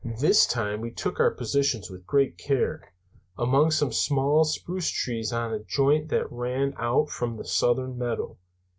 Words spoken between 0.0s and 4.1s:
"This time we took our positions with great care, among some